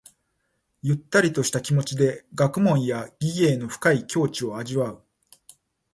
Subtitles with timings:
[0.81, 5.03] ゆったりとした気持ちで学問や技芸の深い境地を味わう。